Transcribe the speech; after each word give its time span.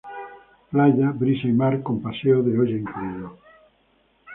Playa, 0.71 1.07
brisa 1.11 1.45
y 1.47 1.51
mar 1.53 1.83
con 1.83 2.01
paseo 2.01 2.41
de 2.41 2.57
olla 2.57 2.71
incluido. 2.75 3.37